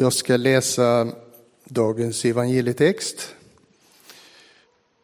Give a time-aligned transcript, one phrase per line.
[0.00, 1.08] Jag ska läsa
[1.64, 3.34] dagens evangelietext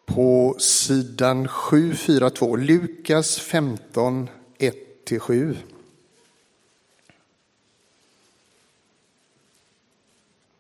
[0.07, 4.29] på sidan 742, Lukas 15,
[4.59, 5.57] 1-7.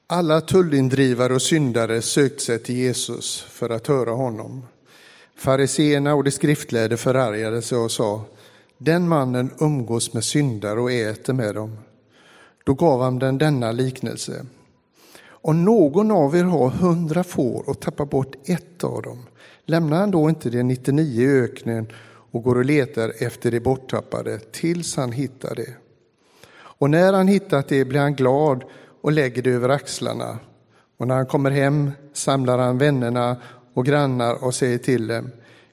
[0.07, 4.67] Alla tullindrivare och syndare sökte sig till Jesus för att höra honom.
[5.37, 8.25] Fariseerna och de skriftlärde förargade sig och sa,
[8.79, 11.79] den mannen umgås med syndare och äter med dem.
[12.67, 14.47] Då gav han den denna liknelse.
[15.29, 19.27] Om någon av er har hundra får och tappar bort ett av dem,
[19.65, 21.87] lämnar han då inte de 99 i öknen
[22.31, 25.75] och går och letar efter det borttappade tills han hittar det.
[26.57, 28.65] Och när han hittat det blir han glad
[29.01, 30.39] och lägger det över axlarna.
[30.97, 33.37] Och när han kommer hem samlar han vännerna
[33.75, 35.31] och grannar och säger till dem,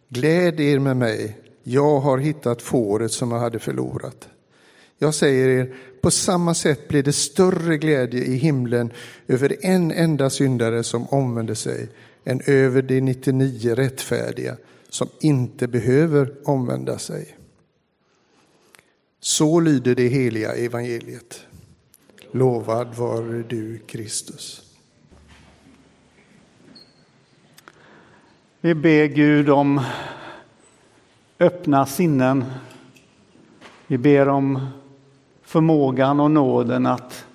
[0.10, 4.28] gläd er med mig, jag har hittat fåret som jag hade förlorat.
[4.98, 8.92] Jag säger er, på samma sätt blir det större glädje i himlen
[9.28, 11.90] över en enda syndare som omvänder sig
[12.24, 14.58] än över de 99 rättfärdiga
[14.90, 17.38] som inte behöver omvända sig.
[19.20, 21.46] Så lyder det heliga evangeliet.
[22.32, 24.62] Lovad vare du, Kristus.
[28.62, 29.82] Vi ber Gud om
[31.40, 32.46] öppna sinnen.
[33.88, 34.68] Vi ber om
[35.54, 37.26] förmågan och nåden att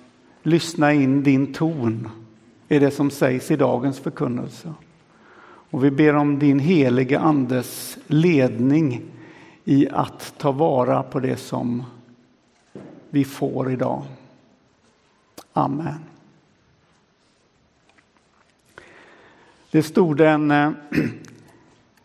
[0.43, 2.09] lyssna in din ton
[2.67, 4.73] i det som sägs i dagens förkunnelse.
[5.41, 9.01] Och vi ber om din helige Andes ledning
[9.63, 11.83] i att ta vara på det som
[13.09, 14.03] vi får idag.
[15.53, 15.99] Amen.
[19.71, 20.51] Det stod en,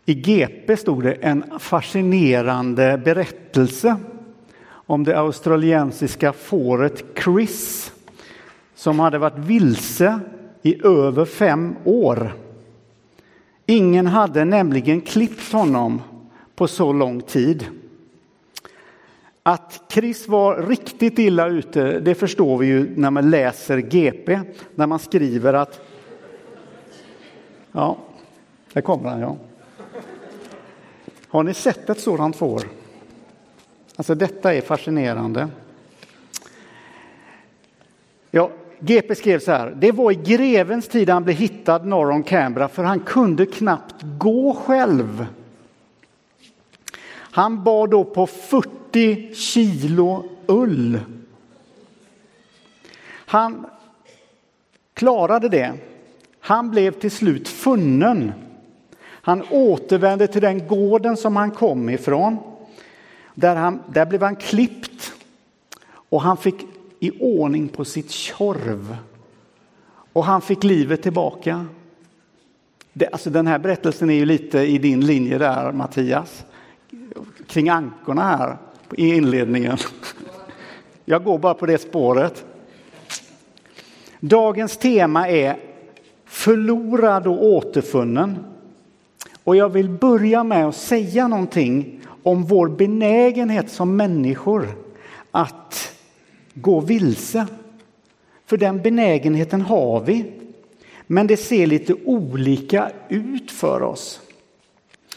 [0.05, 3.97] i GP stod det en fascinerande berättelse
[4.87, 7.93] om det australiensiska fåret Chris
[8.75, 10.21] som hade varit vilse
[10.63, 12.35] i över fem år.
[13.67, 16.03] Ingen hade nämligen klippt honom
[16.55, 17.67] på så lång tid.
[19.43, 24.41] Att Chris var riktigt illa ute, det förstår vi ju när man läser GP,
[24.75, 25.81] när man skriver att...
[27.73, 27.97] Ja,
[28.73, 29.37] där kommer han, ja.
[31.29, 32.63] Har ni sett ett sådant får?
[33.97, 35.49] Alltså detta är fascinerande.
[38.31, 38.51] Ja,
[38.81, 39.75] GP skrev så här.
[39.77, 43.95] Det var i grevens tid han blev hittad norr om Canberra för han kunde knappt
[44.19, 45.27] gå själv.
[47.17, 51.01] Han bar då på 40 kilo ull.
[53.27, 53.67] Han
[54.95, 55.73] klarade det.
[56.41, 58.33] Han blev till slut funnen.
[59.05, 62.54] Han återvände till den gården som han kom ifrån.
[63.35, 65.13] Där, han, där blev han klippt
[65.87, 66.67] och han fick
[67.01, 68.97] i ordning på sitt tjorv.
[70.13, 71.67] Och han fick livet tillbaka.
[72.93, 76.45] Det, alltså den här berättelsen är ju lite i din linje där Mattias.
[77.47, 78.57] Kring ankorna här
[78.97, 79.79] i inledningen.
[81.05, 82.45] Jag går bara på det spåret.
[84.21, 85.57] Dagens tema är
[86.25, 88.39] förlorad och återfunnen.
[89.45, 94.69] Och jag vill börja med att säga någonting om vår benägenhet som människor
[95.31, 95.97] att
[96.55, 97.47] gå vilse.
[98.47, 100.33] För den benägenheten har vi.
[101.07, 104.21] Men det ser lite olika ut för oss.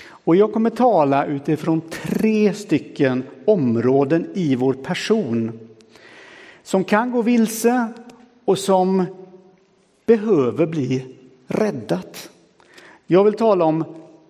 [0.07, 5.59] Och jag kommer tala utifrån tre stycken områden i vår person.
[6.63, 7.87] Som kan gå vilse
[8.45, 9.05] och som
[10.05, 11.05] behöver bli
[11.47, 12.29] räddat.
[13.07, 13.83] Jag vill tala om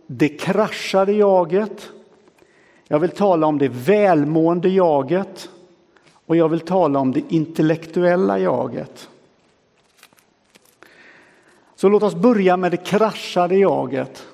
[0.07, 1.89] det kraschade jaget.
[2.87, 5.49] Jag vill tala om det välmående jaget
[6.25, 9.09] och jag vill tala om det intellektuella jaget.
[11.75, 14.27] Så låt oss börja med det kraschade jaget.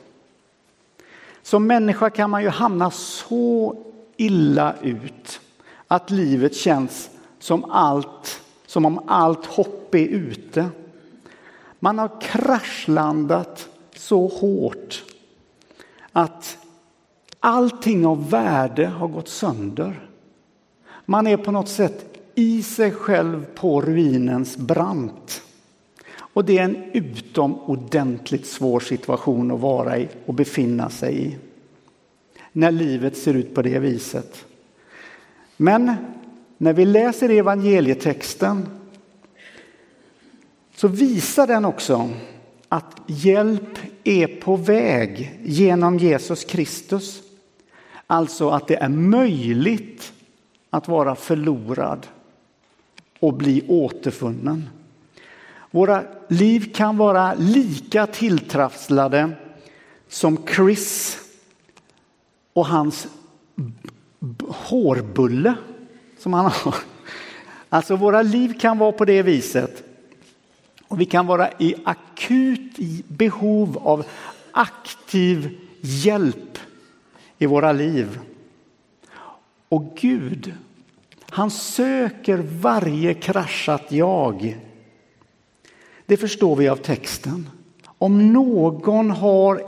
[1.42, 3.76] Som människa kan man ju hamna så
[4.18, 5.42] illa ut
[5.88, 7.10] att livet känns
[7.40, 10.70] som allt, som om allt hopp är ute.
[11.80, 15.04] Man har kraschlandat så hårt
[16.12, 16.58] att
[17.44, 20.10] allting av värde har gått sönder.
[21.06, 25.42] Man är på något sätt i sig själv på ruinens brant.
[26.16, 31.38] Och det är en utomordentligt svår situation att vara i och befinna sig i.
[32.52, 34.46] När livet ser ut på det viset.
[35.58, 35.96] Men
[36.58, 38.68] när vi läser evangelietexten
[40.76, 42.10] så visar den också
[42.70, 47.33] att hjälp är på väg genom Jesus Kristus.
[48.14, 50.14] Alltså att det är möjligt
[50.70, 52.08] att vara förlorad
[53.20, 54.70] och bli återfunnen.
[55.72, 59.32] Våra liv kan vara lika tilltrasslade
[60.08, 61.18] som Chris
[62.54, 63.08] och hans
[64.48, 65.56] hårbulle
[66.20, 66.76] som han har.
[67.70, 69.84] Alltså våra liv kan vara på det viset.
[70.88, 72.78] Och vi kan vara i akut
[73.08, 74.06] behov av
[74.52, 76.60] aktiv hjälp
[77.44, 78.20] i våra liv.
[79.70, 80.54] Och Gud,
[81.30, 84.58] han söker varje kraschat jag.
[86.06, 87.50] Det förstår vi av texten.
[87.98, 89.64] Om någon har,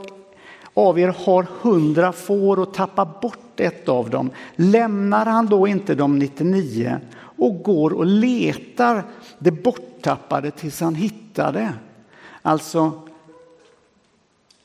[0.74, 5.94] av er har hundra får och tappar bort ett av dem, lämnar han då inte
[5.94, 9.04] de 99 och går och letar
[9.38, 11.72] det borttappade tills han hittar det?
[12.42, 12.92] Alltså,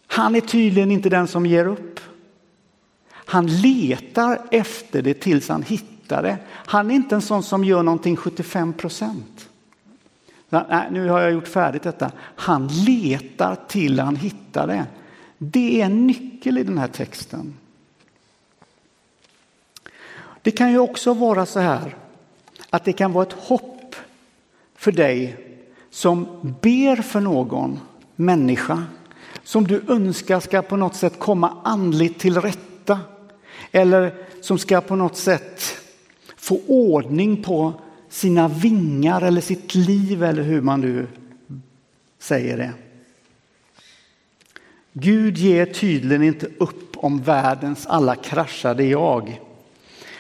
[0.08, 1.91] han är tydligen inte den som ger upp.
[3.31, 6.38] Han letar efter det tills han hittar det.
[6.50, 9.50] Han är inte en sån som gör någonting 75 procent.
[10.92, 12.12] Nu har jag gjort färdigt detta.
[12.18, 14.86] Han letar till han hittar det.
[15.38, 17.54] Det är en nyckel i den här texten.
[20.42, 21.95] Det kan ju också vara så här
[22.69, 23.95] att det kan vara ett hopp
[24.75, 25.38] för dig
[25.89, 26.27] som
[26.62, 27.80] ber för någon
[28.16, 28.84] människa
[29.44, 33.00] som du önskar ska på något sätt komma andligt till rätta
[33.72, 35.78] eller som ska på något sätt
[36.36, 37.74] få ordning på
[38.10, 41.08] sina vingar eller sitt liv eller hur man nu
[42.19, 42.72] säger det.
[44.94, 49.42] Gud ger tydligen inte upp om världens alla kraschade jag.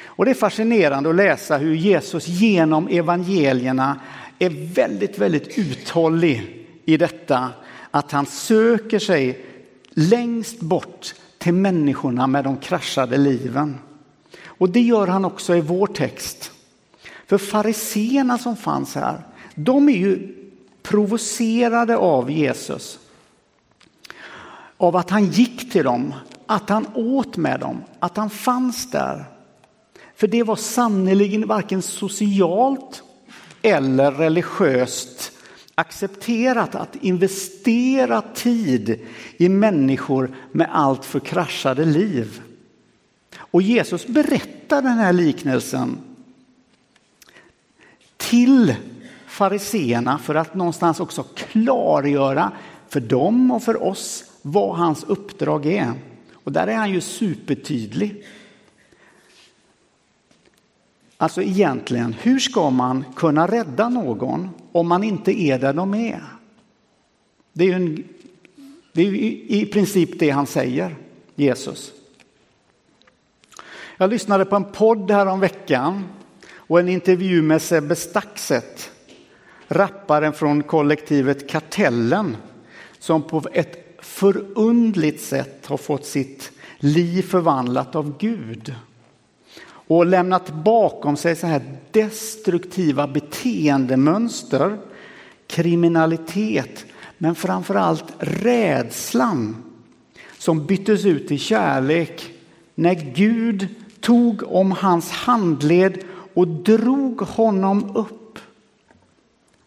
[0.05, 3.99] Och det är fascinerande att läsa hur Jesus genom evangelierna
[4.39, 7.49] är väldigt, väldigt uthållig i detta
[7.91, 9.45] att han söker sig
[9.89, 13.79] längst bort till människorna med de kraschade liven.
[14.45, 16.51] Och det gör han också i vår text.
[17.27, 19.21] För fariseerna som fanns här,
[19.55, 20.35] de är ju
[20.83, 22.99] provocerade av Jesus.
[24.77, 26.13] Av att han gick till dem,
[26.45, 29.25] att han åt med dem, att han fanns där.
[30.15, 33.03] För det var sannerligen varken socialt
[33.61, 35.20] eller religiöst
[35.81, 38.99] accepterat att investera tid
[39.37, 42.41] i människor med allt för kraschade liv.
[43.35, 45.97] Och Jesus berättar den här liknelsen
[48.17, 48.75] till
[49.27, 52.51] fariseerna för att någonstans också klargöra
[52.89, 55.93] för dem och för oss vad hans uppdrag är.
[56.33, 58.25] Och där är han ju supertydlig.
[61.21, 66.23] Alltså egentligen, hur ska man kunna rädda någon om man inte är där de är?
[67.53, 68.03] Det är ju, en,
[68.93, 69.13] det är
[69.51, 70.95] i princip det han säger,
[71.35, 71.91] Jesus.
[73.97, 76.03] Jag lyssnade på en podd här om veckan
[76.53, 78.91] och en intervju med Sebbe Staxet,
[79.67, 82.37] rapparen från kollektivet Kartellen,
[82.99, 88.75] som på ett förundligt sätt har fått sitt liv förvandlat av Gud
[89.91, 91.61] och lämnat bakom sig så här
[91.91, 94.77] destruktiva beteendemönster,
[95.47, 96.85] kriminalitet,
[97.17, 99.55] men framför allt rädslan
[100.37, 102.33] som byttes ut i kärlek
[102.75, 103.67] när Gud
[103.99, 106.03] tog om hans handled
[106.33, 108.39] och drog honom upp.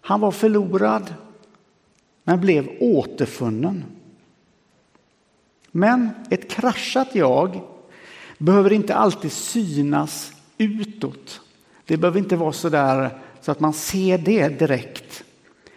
[0.01, 1.15] Han var förlorad,
[2.25, 3.85] men blev återfunnen.
[5.71, 7.61] Men ett kraschat jag
[8.39, 11.41] behöver inte alltid synas utåt.
[11.87, 15.25] Det behöver inte vara så där så att man ser det direkt.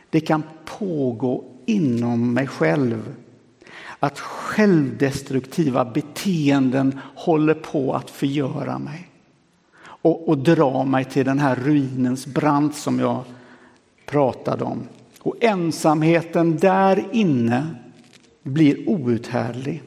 [0.09, 3.15] Det kan pågå inom mig själv.
[3.99, 9.09] Att självdestruktiva beteenden håller på att förgöra mig
[9.79, 13.23] och, och dra mig till den här ruinens brant som jag
[14.05, 14.87] pratade om.
[15.19, 17.67] Och ensamheten där inne
[18.43, 19.83] blir outhärdlig.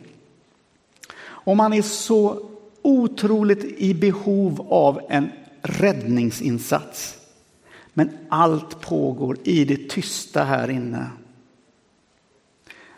[1.22, 2.49] Om man är så
[2.82, 5.30] otroligt i behov av en
[5.62, 7.18] räddningsinsats.
[7.94, 11.10] Men allt pågår i det tysta här inne.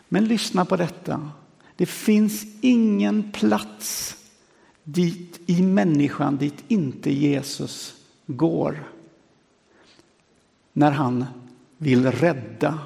[0.09, 1.31] Men lyssna på detta.
[1.77, 4.17] Det finns ingen plats
[4.85, 7.95] dit i människan dit inte Jesus
[8.27, 8.89] går.
[10.73, 11.25] När han
[11.77, 12.79] vill rädda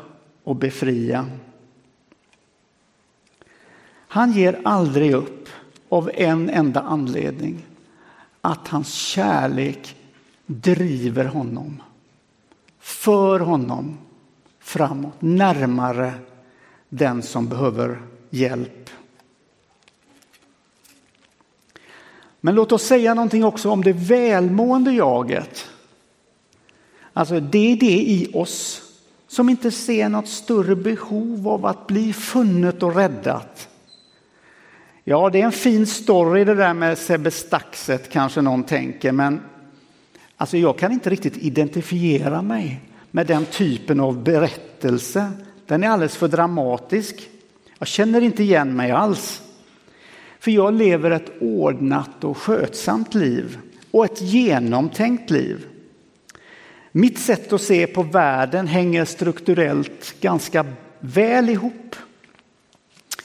[0.45, 1.27] och befria.
[4.09, 5.49] Han ger aldrig upp
[5.89, 7.67] av en enda anledning.
[8.41, 9.97] Att hans kärlek
[10.47, 11.83] driver honom,
[12.79, 13.99] för honom
[14.59, 16.13] framåt, närmare
[16.89, 18.91] den som behöver hjälp.
[22.41, 25.67] Men låt oss säga någonting också om det välmående jaget.
[27.13, 28.83] Alltså det är det i oss
[29.29, 33.66] som inte ser något större behov av att bli funnet och räddat.
[35.09, 39.41] Ja, det är en fin story det där med Sebbe Staxet kanske någon tänker, men
[40.37, 45.33] alltså jag kan inte riktigt identifiera mig med den typen av berättelse.
[45.67, 47.29] Den är alldeles för dramatisk.
[47.79, 49.43] Jag känner inte igen mig alls.
[50.39, 53.59] För jag lever ett ordnat och skötsamt liv
[53.91, 55.67] och ett genomtänkt liv.
[56.93, 60.67] Mitt sätt att se på världen hänger strukturellt ganska
[61.01, 61.97] väl ihop.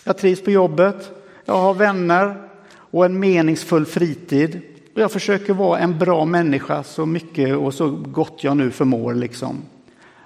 [0.03, 1.21] Jag trivs på jobbet,
[1.51, 2.36] jag har vänner
[2.74, 4.62] och en meningsfull fritid.
[4.96, 9.13] Och jag försöker vara en bra människa så mycket och så gott jag nu förmår.
[9.13, 9.62] Liksom.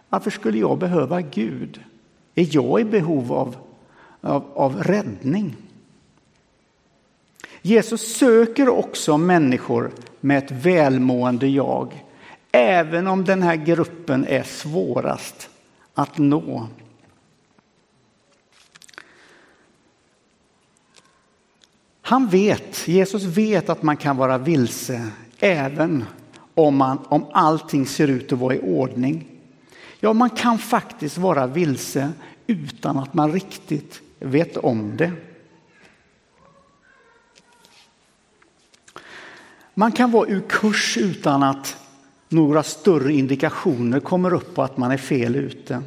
[0.09, 1.81] Varför skulle jag behöva Gud?
[2.35, 3.55] Är jag i behov av,
[4.21, 5.55] av, av räddning?
[7.61, 12.05] Jesus söker också människor med ett välmående jag,
[12.51, 15.49] även om den här gruppen är svårast
[15.93, 16.67] att nå.
[22.07, 25.09] Han vet, Jesus vet att man kan vara vilse
[25.39, 26.03] även
[26.53, 29.27] om, man, om allting ser ut att vara i ordning.
[29.99, 32.11] Ja, man kan faktiskt vara vilse
[32.47, 35.11] utan att man riktigt vet om det.
[39.73, 41.77] Man kan vara ur kurs utan att
[42.29, 45.81] några större indikationer kommer upp på att man är fel ute.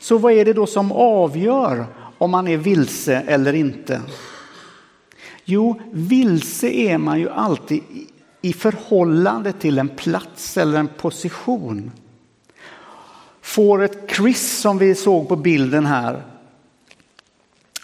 [0.00, 1.86] Så vad är det då som avgör
[2.18, 4.02] om man är vilse eller inte?
[5.50, 7.82] Jo, vilse är man ju alltid
[8.42, 11.90] i förhållande till en plats eller en position.
[13.40, 16.22] Fåret Chris som vi såg på bilden här.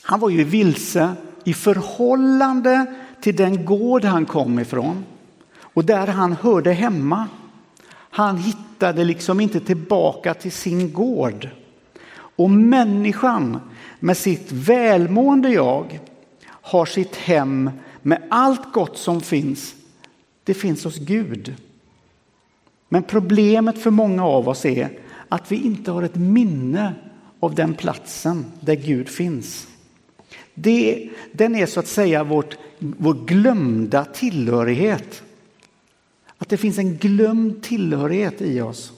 [0.02, 1.12] Han var ju vilse
[1.44, 2.86] i förhållande
[3.20, 5.04] till den gård han kom ifrån
[5.60, 7.28] och där han hörde hemma.
[7.90, 11.48] Han hittade liksom inte tillbaka till sin gård.
[12.12, 13.60] Och människan
[14.00, 16.00] med sitt välmående jag
[16.66, 17.70] har sitt hem
[18.02, 19.74] med allt gott som finns.
[20.44, 21.54] Det finns hos Gud.
[22.88, 26.94] Men problemet för många av oss är att vi inte har ett minne
[27.40, 29.68] av den platsen där Gud finns.
[30.54, 35.22] Det, den är så att säga vårt, vår glömda tillhörighet.
[36.38, 38.92] Att det finns en glömd tillhörighet i oss.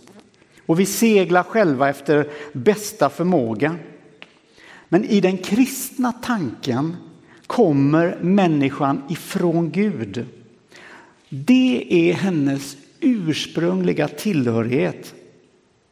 [0.66, 3.76] Och vi seglar själva efter bästa förmåga.
[4.88, 6.96] Men i den kristna tanken
[7.48, 10.26] kommer människan ifrån Gud.
[11.28, 15.14] Det är hennes ursprungliga tillhörighet.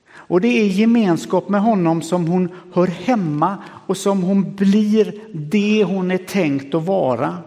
[0.09, 5.85] Och det är gemenskap med honom som hon hör hemma och som hon blir det
[5.85, 7.39] hon är tänkt att vara.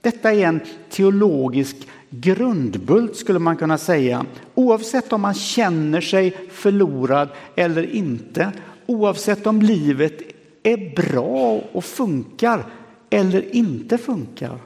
[0.00, 1.76] Detta är en teologisk
[2.10, 4.26] grundbult skulle man kunna säga.
[4.54, 8.52] Oavsett om man känner sig förlorad eller inte.
[8.86, 10.22] Oavsett om livet
[10.62, 12.64] är bra och funkar
[13.14, 14.58] eller inte funkar.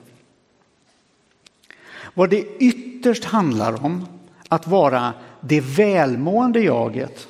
[2.15, 4.07] Vad det ytterst handlar om
[4.49, 7.29] att vara det välmående jaget.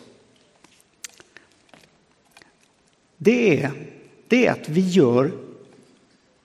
[3.16, 3.70] Det är,
[4.28, 5.32] det är att vi gör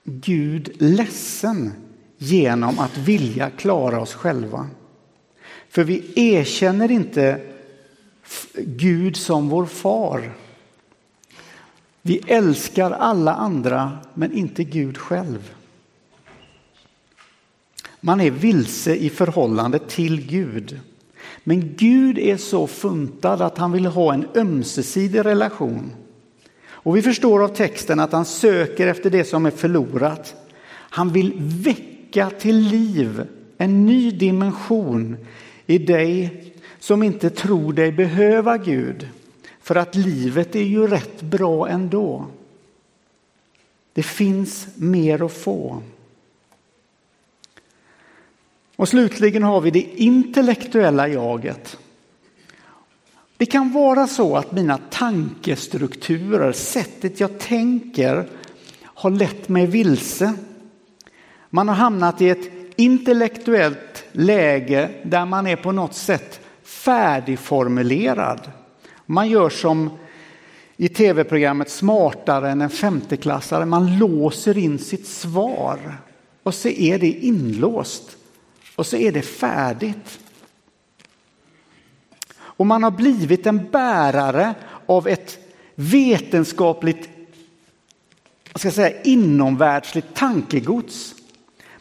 [0.03, 1.71] Gud ledsen
[2.17, 4.69] genom att vilja klara oss själva.
[5.69, 7.41] För vi erkänner inte
[8.55, 10.33] Gud som vår far.
[12.05, 15.53] Vi älskar alla andra men inte Gud själv.
[17.99, 20.79] Man är vilse i förhållande till Gud.
[21.43, 25.91] Men Gud är så funtad att han vill ha en ömsesidig relation.
[26.65, 30.35] Och vi förstår av texten att han söker efter det som är förlorat.
[30.69, 35.17] Han vill väcka till liv en ny dimension
[35.65, 36.43] i dig
[36.79, 39.07] som inte tror dig behöva Gud.
[39.63, 42.25] För att livet är ju rätt bra ändå.
[43.93, 45.81] Det finns mer att få.
[48.75, 51.77] Och slutligen har vi det intellektuella jaget.
[53.37, 58.27] Det kan vara så att mina tankestrukturer, sättet jag tänker,
[58.83, 60.33] har lett mig vilse.
[61.49, 68.51] Man har hamnat i ett intellektuellt läge där man är på något sätt färdigformulerad.
[69.13, 69.89] Man gör som
[70.77, 73.65] i tv-programmet Smartare än en femteklassare.
[73.65, 75.97] Man låser in sitt svar
[76.43, 78.17] och så är det inlåst
[78.75, 80.19] och så är det färdigt.
[82.35, 84.55] Och man har blivit en bärare
[84.85, 85.39] av ett
[85.75, 87.09] vetenskapligt
[88.53, 91.15] jag ska säga, inomvärldsligt tankegods.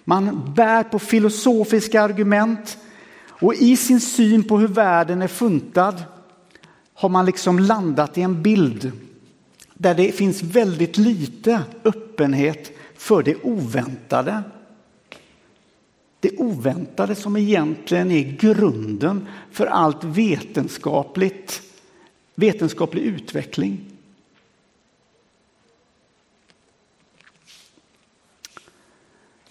[0.04, 2.78] Man bär på filosofiska argument
[3.28, 6.02] och i sin syn på hur världen är funtad
[7.02, 8.92] har man liksom landat i en bild
[9.74, 14.42] där det finns väldigt lite öppenhet för det oväntade.
[16.20, 21.62] Det oväntade som egentligen är grunden för allt vetenskapligt,
[22.34, 23.80] vetenskaplig utveckling.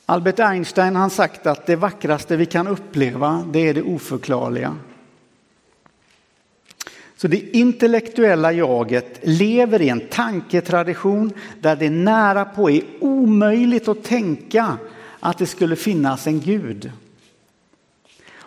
[0.05, 4.77] Albert Einstein har sagt att det vackraste vi kan uppleva det är det oförklarliga.
[7.21, 14.03] Så det intellektuella jaget lever i en tanketradition där det nära på är omöjligt att
[14.03, 14.77] tänka
[15.19, 16.91] att det skulle finnas en gud.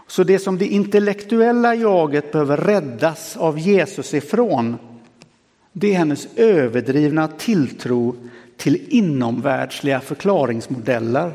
[0.07, 4.77] Så det som det intellektuella jaget behöver räddas av Jesus ifrån
[5.73, 8.17] det är hennes överdrivna tilltro
[8.57, 11.33] till inomvärldsliga förklaringsmodeller.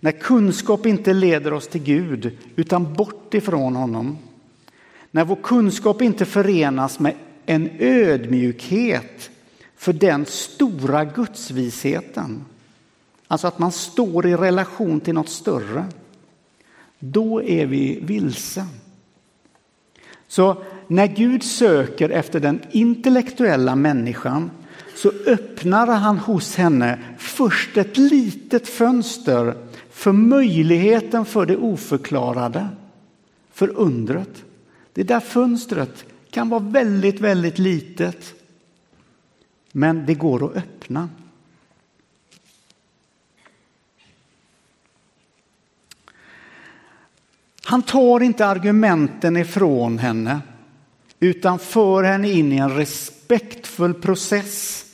[0.00, 4.18] När kunskap inte leder oss till Gud utan bort ifrån honom.
[5.10, 7.14] När vår kunskap inte förenas med
[7.46, 9.30] en ödmjukhet
[9.76, 12.44] för den stora gudsvisheten.
[13.28, 15.84] Alltså att man står i relation till något större.
[16.98, 18.66] Då är vi vilse.
[20.28, 24.50] Så när Gud söker efter den intellektuella människan
[24.94, 29.54] så öppnar han hos henne först ett litet fönster
[29.90, 32.68] för möjligheten för det oförklarade,
[33.52, 34.44] för undret.
[34.98, 38.34] Det där fönstret kan vara väldigt, väldigt litet.
[39.72, 41.08] Men det går att öppna.
[47.64, 50.40] Han tar inte argumenten ifrån henne
[51.20, 54.84] utan för henne in i en respektfull process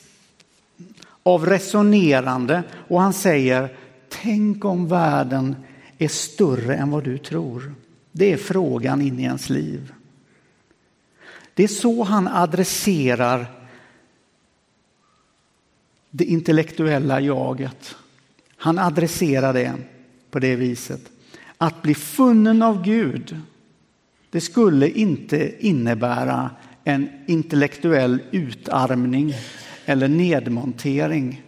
[1.23, 3.77] av resonerande och han säger
[4.09, 5.55] tänk om världen
[5.97, 7.75] är större än vad du tror.
[8.17, 9.93] Det är frågan in i ens liv.
[11.53, 13.45] Det är så han adresserar
[16.11, 17.95] det intellektuella jaget.
[18.57, 19.73] Han adresserar det
[20.31, 21.11] på det viset.
[21.57, 23.41] Att bli funnen av Gud,
[24.29, 26.51] det skulle inte innebära
[26.83, 29.33] en intellektuell utarmning
[29.85, 31.43] eller nedmontering.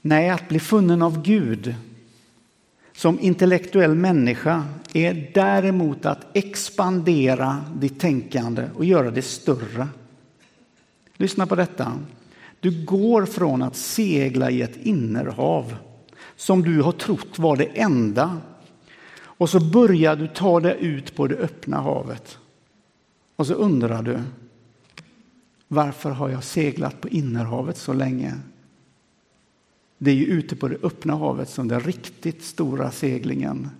[0.00, 1.74] Nej, att bli funnen av Gud
[2.96, 9.88] som intellektuell människa är däremot att expandera ditt tänkande och göra det större.
[11.16, 11.92] Lyssna på detta.
[12.60, 15.76] Du går från att segla i ett innerhav
[16.36, 18.38] som du har trott var det enda
[19.16, 22.38] och så börjar du ta dig ut på det öppna havet.
[23.36, 24.18] Och så undrar du
[25.68, 28.34] varför har jag seglat på innerhavet så länge?
[29.98, 33.70] Det är ju ute på det öppna havet som den riktigt stora seglingen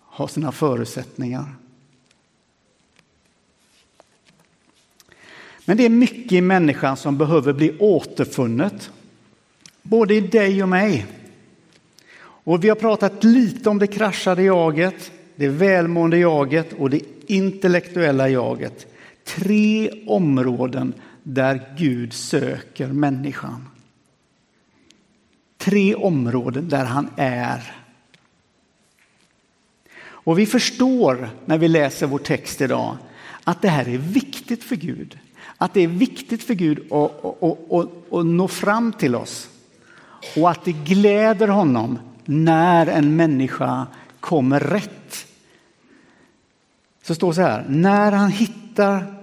[0.00, 1.54] har sina förutsättningar.
[5.64, 8.90] Men det är mycket i människan som behöver bli återfunnet.
[9.82, 11.06] Både i dig och mig.
[12.18, 18.28] Och vi har pratat lite om det kraschade jaget, det välmående jaget och det intellektuella
[18.28, 18.86] jaget.
[19.24, 23.64] Tre områden där Gud söker människan
[25.66, 27.72] tre områden där han är.
[30.08, 32.96] Och vi förstår när vi läser vår text idag
[33.44, 35.18] att det här är viktigt för Gud.
[35.56, 39.48] Att det är viktigt för Gud att, att, att, att nå fram till oss.
[40.36, 43.86] Och att det gläder honom när en människa
[44.20, 45.26] kommer rätt.
[47.02, 49.14] Så står det så här, när han hittar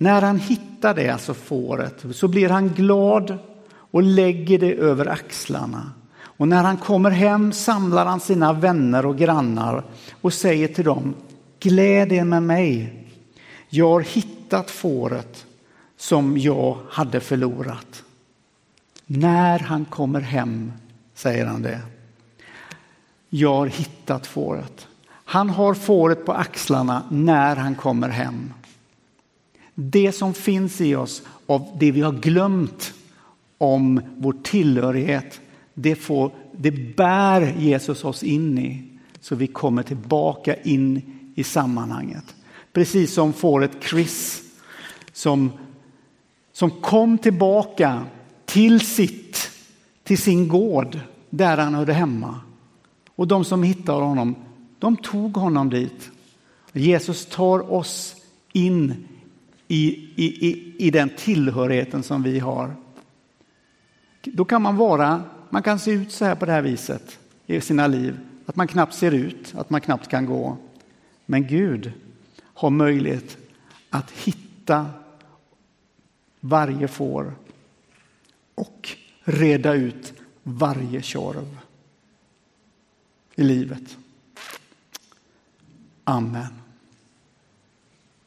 [0.00, 3.38] när han hittar det, alltså fåret, så blir han glad
[3.98, 5.92] och lägger det över axlarna.
[6.20, 9.84] Och när han kommer hem samlar han sina vänner och grannar
[10.20, 11.14] och säger till dem,
[11.60, 13.04] gläd er med mig.
[13.68, 15.46] Jag har hittat fåret
[15.96, 18.02] som jag hade förlorat.
[19.06, 20.72] När han kommer hem
[21.14, 21.80] säger han det.
[23.28, 24.86] Jag har hittat fåret.
[25.10, 28.52] Han har fåret på axlarna när han kommer hem.
[29.74, 32.94] Det som finns i oss av det vi har glömt
[33.58, 35.40] om vår tillhörighet,
[35.74, 38.84] det, får, det bär Jesus oss in i
[39.20, 41.02] så vi kommer tillbaka in
[41.34, 42.34] i sammanhanget.
[42.72, 44.42] Precis som fåret Chris
[45.12, 45.52] som,
[46.52, 48.02] som kom tillbaka
[48.44, 49.50] till sitt,
[50.04, 52.40] till sin gård där han hörde hemma.
[53.16, 54.34] Och de som hittade honom,
[54.78, 56.10] de tog honom dit.
[56.72, 58.16] Jesus tar oss
[58.52, 59.08] in
[59.68, 62.76] i, i, i, i den tillhörigheten som vi har.
[64.22, 67.60] Då kan man vara, man kan se ut så här på det här viset i
[67.60, 70.56] sina liv, att man knappt ser ut, att man knappt kan gå.
[71.26, 71.92] Men Gud
[72.40, 73.36] har möjlighet
[73.90, 74.86] att hitta
[76.40, 77.34] varje får
[78.54, 81.58] och reda ut varje körv
[83.34, 83.96] i livet.
[86.04, 86.67] Amen.